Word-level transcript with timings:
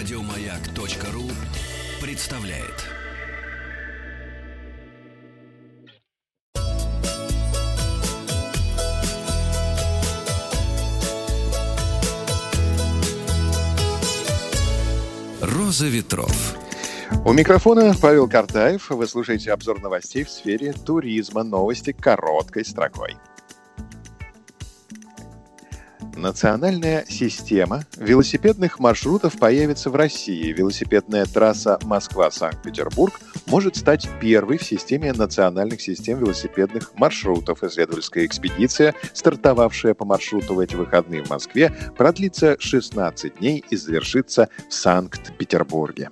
Радиомаяк.ру 0.00 1.24
представляет. 2.00 2.86
Роза 15.42 15.86
ветров. 15.88 16.56
У 17.26 17.34
микрофона 17.34 17.92
Павел 18.00 18.26
Картаев. 18.26 18.88
Вы 18.88 19.06
слушаете 19.06 19.52
обзор 19.52 19.82
новостей 19.82 20.24
в 20.24 20.30
сфере 20.30 20.72
туризма. 20.72 21.42
Новости 21.42 21.92
короткой 21.92 22.64
строкой. 22.64 23.18
Национальная 26.20 27.06
система 27.08 27.84
велосипедных 27.96 28.78
маршрутов 28.78 29.38
появится 29.38 29.88
в 29.88 29.96
России. 29.96 30.52
Велосипедная 30.52 31.24
трасса 31.24 31.78
Москва-Санкт-Петербург 31.82 33.18
может 33.46 33.76
стать 33.76 34.06
первой 34.20 34.58
в 34.58 34.62
системе 34.62 35.14
национальных 35.14 35.80
систем 35.80 36.18
велосипедных 36.18 36.94
маршрутов. 36.94 37.64
Исследовательская 37.64 38.26
экспедиция, 38.26 38.94
стартовавшая 39.14 39.94
по 39.94 40.04
маршруту 40.04 40.54
в 40.54 40.58
эти 40.58 40.74
выходные 40.74 41.24
в 41.24 41.30
Москве, 41.30 41.74
продлится 41.96 42.56
16 42.60 43.38
дней 43.38 43.64
и 43.70 43.76
завершится 43.76 44.50
в 44.68 44.74
Санкт-Петербурге. 44.74 46.10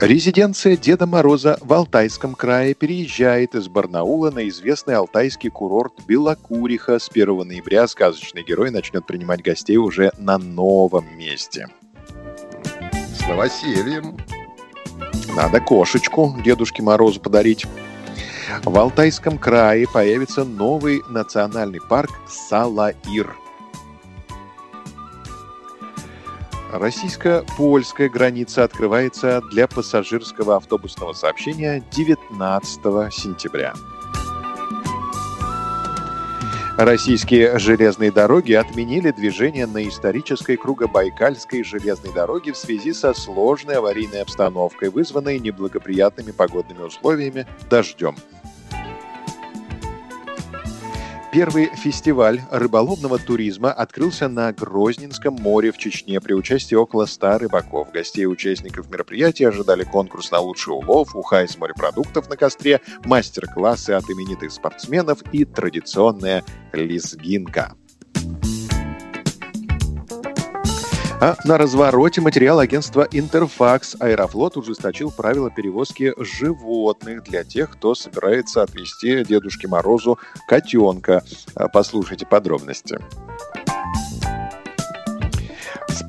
Резиденция 0.00 0.78
Деда 0.78 1.06
Мороза 1.06 1.58
в 1.60 1.70
Алтайском 1.74 2.34
крае 2.34 2.72
переезжает 2.72 3.54
из 3.54 3.68
Барнаула 3.68 4.30
на 4.30 4.48
известный 4.48 4.94
алтайский 4.94 5.50
курорт 5.50 5.92
Белокуриха. 6.06 6.98
С 6.98 7.10
1 7.10 7.46
ноября 7.46 7.86
сказочный 7.86 8.42
герой 8.42 8.70
начнет 8.70 9.06
принимать 9.06 9.42
гостей 9.42 9.76
уже 9.76 10.10
на 10.16 10.38
новом 10.38 11.04
месте. 11.18 11.68
С 13.14 13.28
новосельем. 13.28 14.16
Надо 15.36 15.60
кошечку 15.60 16.34
Дедушке 16.42 16.82
Морозу 16.82 17.20
подарить. 17.20 17.66
В 18.64 18.78
Алтайском 18.78 19.36
крае 19.36 19.86
появится 19.86 20.44
новый 20.44 21.02
национальный 21.10 21.80
парк 21.90 22.10
Салаир– 22.26 23.36
Российско-польская 26.72 28.08
граница 28.08 28.62
открывается 28.62 29.42
для 29.50 29.66
пассажирского 29.66 30.56
автобусного 30.56 31.12
сообщения 31.14 31.82
19 31.90 33.12
сентября. 33.12 33.74
Российские 36.78 37.58
железные 37.58 38.12
дороги 38.12 38.52
отменили 38.52 39.10
движение 39.10 39.66
на 39.66 39.86
исторической 39.86 40.56
Кругобайкальской 40.56 41.64
железной 41.64 42.14
дороге 42.14 42.52
в 42.52 42.56
связи 42.56 42.92
со 42.92 43.14
сложной 43.14 43.74
аварийной 43.74 44.22
обстановкой, 44.22 44.90
вызванной 44.90 45.40
неблагоприятными 45.40 46.30
погодными 46.30 46.82
условиями 46.82 47.46
дождем. 47.68 48.14
Первый 51.32 51.66
фестиваль 51.76 52.40
рыболовного 52.50 53.16
туризма 53.16 53.72
открылся 53.72 54.28
на 54.28 54.52
Грозненском 54.52 55.34
море 55.34 55.70
в 55.70 55.78
Чечне 55.78 56.20
при 56.20 56.32
участии 56.32 56.74
около 56.74 57.06
100 57.06 57.38
рыбаков. 57.38 57.92
Гостей 57.92 58.22
и 58.22 58.26
участников 58.26 58.90
мероприятия 58.90 59.46
ожидали 59.46 59.84
конкурс 59.84 60.32
на 60.32 60.40
лучший 60.40 60.74
улов, 60.74 61.14
уха 61.14 61.44
из 61.44 61.56
морепродуктов 61.56 62.28
на 62.28 62.36
костре, 62.36 62.80
мастер-классы 63.04 63.90
от 63.90 64.10
именитых 64.10 64.50
спортсменов 64.50 65.22
и 65.32 65.44
традиционная 65.44 66.42
лезгинка. 66.72 67.76
А 71.22 71.36
на 71.44 71.58
развороте 71.58 72.22
материал 72.22 72.60
агентства 72.60 73.06
«Интерфакс» 73.12 73.94
Аэрофлот 74.00 74.56
ужесточил 74.56 75.10
правила 75.10 75.50
перевозки 75.50 76.14
животных 76.16 77.24
для 77.24 77.44
тех, 77.44 77.68
кто 77.68 77.94
собирается 77.94 78.62
отвезти 78.62 79.22
Дедушке 79.22 79.68
Морозу 79.68 80.18
котенка. 80.48 81.22
А, 81.54 81.68
послушайте 81.68 82.24
подробности. 82.24 82.98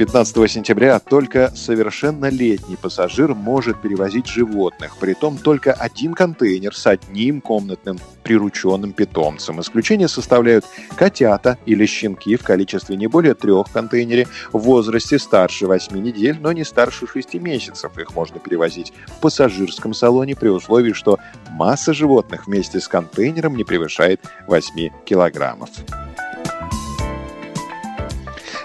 С 0.02 0.04
15 0.04 0.50
сентября 0.50 0.98
только 0.98 1.52
совершеннолетний 1.56 2.76
пассажир 2.76 3.36
может 3.36 3.80
перевозить 3.84 4.26
животных, 4.26 4.98
при 4.98 5.14
том 5.14 5.38
только 5.38 5.74
один 5.74 6.16
контейнер 6.16 6.76
с 6.76 6.88
одним 6.88 7.40
комнатным 7.40 8.00
прирученным 8.24 8.94
питомцем. 8.94 9.62
Исключение 9.62 10.08
составляют 10.08 10.66
котята 10.96 11.60
или 11.68 11.86
щенки 11.86 12.36
в 12.36 12.42
количестве 12.42 12.96
не 12.96 13.06
более 13.06 13.36
трех 13.36 13.72
контейнере 13.72 14.28
в 14.52 14.58
возрасте 14.58 15.20
старше 15.20 15.68
8 15.68 15.96
недель, 15.96 16.40
но 16.42 16.52
не 16.52 16.64
старше 16.64 17.06
6 17.06 17.36
месяцев. 17.36 17.96
Их 18.00 18.16
можно 18.16 18.40
перевозить 18.40 18.94
в 19.06 19.20
пассажирском 19.20 19.94
салоне 19.94 20.36
при 20.36 20.50
условии, 20.50 20.94
что 20.94 21.20
масса 21.52 21.94
животных 21.94 22.48
вместе 22.48 22.80
с 22.80 22.88
контейнером 22.88 23.56
не 23.56 23.64
превышает 23.64 24.20
8 24.48 24.90
килограммов. 25.06 25.70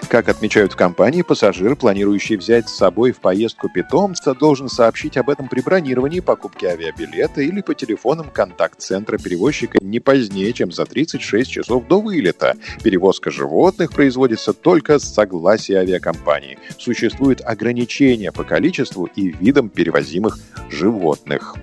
Как 0.09 0.29
отмечают 0.29 0.71
в 0.71 0.77
компании, 0.77 1.21
пассажир, 1.21 1.75
планирующий 1.75 2.37
взять 2.37 2.69
с 2.69 2.75
собой 2.75 3.11
в 3.11 3.19
поездку 3.19 3.67
питомца, 3.67 4.33
должен 4.33 4.69
сообщить 4.69 5.17
об 5.17 5.29
этом 5.29 5.49
при 5.49 5.59
бронировании 5.59 6.21
покупки 6.21 6.65
авиабилета 6.65 7.41
или 7.41 7.59
по 7.59 7.75
телефонам 7.75 8.29
контакт-центра 8.29 9.17
перевозчика 9.17 9.79
не 9.81 9.99
позднее, 9.99 10.53
чем 10.53 10.71
за 10.71 10.85
36 10.85 11.51
часов 11.51 11.87
до 11.87 11.99
вылета. 11.99 12.55
Перевозка 12.81 13.31
животных 13.31 13.91
производится 13.91 14.53
только 14.53 14.97
с 14.97 15.03
согласия 15.03 15.79
авиакомпании. 15.79 16.57
Существует 16.77 17.41
ограничение 17.43 18.31
по 18.31 18.45
количеству 18.45 19.09
и 19.13 19.33
видам 19.33 19.67
перевозимых 19.67 20.39
животных. 20.69 21.55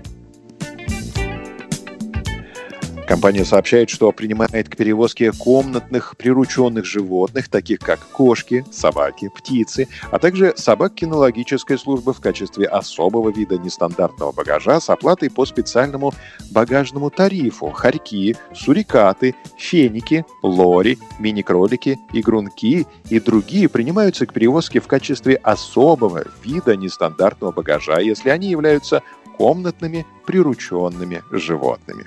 Компания 3.07 3.45
сообщает, 3.45 3.91
что 3.91 4.11
принимает 4.11 4.67
к 4.67 4.75
перевозке 4.75 5.31
комнатных 5.31 6.17
прирученных 6.17 6.85
животных, 6.85 7.49
таких 7.49 7.79
как 7.79 7.99
кошки, 7.99 8.65
собаки, 8.71 9.29
птицы, 9.29 9.87
а 10.09 10.17
также 10.17 10.53
собак 10.57 10.95
кинологической 10.95 11.77
службы 11.77 12.13
в 12.13 12.19
качестве 12.19 12.65
особого 12.65 13.29
вида 13.29 13.59
нестандартного 13.59 14.31
багажа 14.31 14.79
с 14.79 14.89
оплатой 14.89 15.29
по 15.29 15.45
специальному 15.45 16.13
багажному 16.51 17.11
тарифу. 17.11 17.69
Хорьки, 17.69 18.35
сурикаты, 18.55 19.35
феники, 19.55 20.25
лори, 20.41 20.97
мини-кролики, 21.19 21.99
игрунки 22.11 22.87
и 23.11 23.19
другие 23.19 23.69
принимаются 23.69 24.25
к 24.25 24.33
перевозке 24.33 24.79
в 24.79 24.87
качестве 24.87 25.35
особого 25.35 26.23
вида 26.43 26.75
нестандартного 26.75 27.51
багажа, 27.51 27.99
если 27.99 28.29
они 28.29 28.49
являются 28.49 29.03
комнатными 29.37 30.07
прирученными 30.25 31.21
животными. 31.31 32.05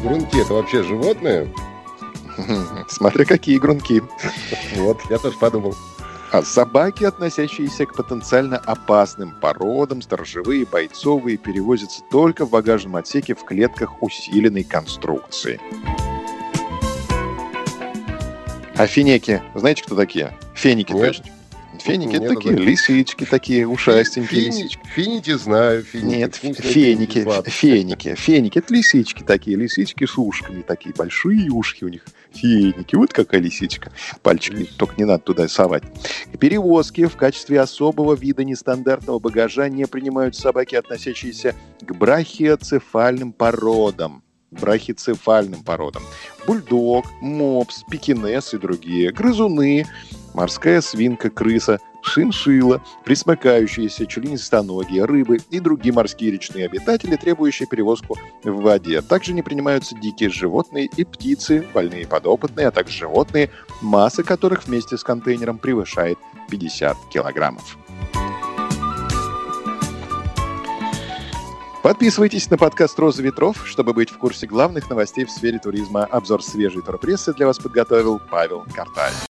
Грунки 0.00 0.40
это 0.40 0.54
вообще 0.54 0.82
животные? 0.82 1.52
Смотря 2.88 3.24
какие 3.24 3.58
грунки. 3.58 4.02
Вот, 4.76 4.98
я 5.10 5.18
тоже 5.18 5.36
подумал. 5.38 5.74
А 6.32 6.42
собаки, 6.42 7.04
относящиеся 7.04 7.84
к 7.84 7.94
потенциально 7.94 8.56
опасным 8.56 9.32
породам, 9.32 10.00
сторожевые, 10.00 10.64
бойцовые, 10.64 11.36
перевозятся 11.36 12.00
только 12.10 12.46
в 12.46 12.50
багажном 12.50 12.96
отсеке 12.96 13.34
в 13.34 13.44
клетках 13.44 14.02
усиленной 14.02 14.64
конструкции. 14.64 15.60
А 18.76 18.86
финеки, 18.86 19.42
знаете, 19.54 19.82
кто 19.84 19.94
такие? 19.94 20.36
Феники, 20.54 20.92
Нет. 20.92 21.00
то 21.02 21.06
есть. 21.08 21.41
Феники 21.80 22.16
это 22.16 22.20
Нет, 22.26 22.34
такие, 22.34 22.54
это- 22.54 22.62
лисички 22.62 23.24
такие, 23.24 23.66
ушастенькие 23.66 24.40
Фини- 24.40 24.46
лисички. 24.46 24.80
Финити 24.94 25.36
знаю, 25.36 25.82
финити. 25.82 26.16
Нет, 26.16 26.34
феники, 26.36 27.22
сладкие. 27.22 27.52
феники, 27.52 28.14
феники, 28.14 28.58
это 28.58 28.74
лисички 28.74 29.22
такие, 29.22 29.56
лисички 29.56 30.04
с 30.06 30.18
ушками 30.18 30.62
такие, 30.62 30.94
большие 30.94 31.50
ушки 31.50 31.84
у 31.84 31.88
них, 31.88 32.04
феники, 32.32 32.94
вот 32.94 33.12
какая 33.12 33.40
лисичка, 33.40 33.90
пальчик 34.22 34.54
не- 34.54 34.64
только 34.64 34.94
не 34.98 35.04
надо 35.04 35.24
туда 35.24 35.48
совать. 35.48 35.82
Перевозки 36.38 37.06
в 37.06 37.16
качестве 37.16 37.60
особого 37.60 38.14
вида 38.14 38.44
нестандартного 38.44 39.18
багажа 39.18 39.68
не 39.68 39.86
принимают 39.86 40.36
собаки, 40.36 40.74
относящиеся 40.76 41.54
к 41.80 41.92
брахиоцефальным 41.94 43.32
породам, 43.32 44.22
брахицефальным 44.50 45.62
породам. 45.62 46.02
Бульдог, 46.46 47.06
мопс, 47.20 47.82
пекинес 47.90 48.52
и 48.54 48.58
другие, 48.58 49.10
грызуны, 49.12 49.86
морская 50.34 50.80
свинка, 50.80 51.30
крыса, 51.30 51.78
шиншилла, 52.02 52.82
присмыкающиеся, 53.04 54.06
членистоногие, 54.06 55.04
рыбы 55.04 55.38
и 55.50 55.60
другие 55.60 55.94
морские 55.94 56.32
речные 56.32 56.66
обитатели, 56.66 57.16
требующие 57.16 57.66
перевозку 57.66 58.18
в 58.44 58.62
воде. 58.62 59.00
Также 59.00 59.32
не 59.32 59.42
принимаются 59.42 59.94
дикие 59.94 60.30
животные 60.30 60.86
и 60.96 61.04
птицы, 61.04 61.66
больные 61.72 62.06
подопытные, 62.06 62.68
а 62.68 62.70
также 62.70 62.98
животные, 62.98 63.50
масса 63.80 64.22
которых 64.22 64.66
вместе 64.66 64.96
с 64.96 65.04
контейнером 65.04 65.58
превышает 65.58 66.18
50 66.50 66.96
килограммов. 67.10 67.78
Подписывайтесь 71.82 72.48
на 72.48 72.56
подкаст 72.56 72.96
«Роза 73.00 73.24
ветров», 73.24 73.66
чтобы 73.66 73.92
быть 73.92 74.10
в 74.10 74.18
курсе 74.18 74.46
главных 74.46 74.88
новостей 74.88 75.24
в 75.24 75.30
сфере 75.32 75.58
туризма. 75.58 76.04
Обзор 76.04 76.40
свежей 76.44 76.80
турпрессы 76.80 77.34
для 77.34 77.46
вас 77.46 77.58
подготовил 77.58 78.20
Павел 78.30 78.64
Картаев. 78.72 79.31